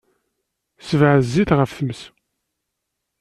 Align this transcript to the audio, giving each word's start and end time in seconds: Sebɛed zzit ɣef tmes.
Sebɛed 0.87 1.21
zzit 1.27 1.51
ɣef 1.59 1.71
tmes. 1.77 2.01